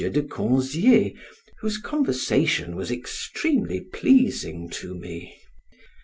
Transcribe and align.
de 0.15 0.23
Conzie, 0.23 1.15
whose 1.59 1.77
conversation 1.77 2.75
was 2.75 2.89
extremely 2.89 3.79
pleasing 3.81 4.67
to 4.67 4.95
me. 4.95 5.37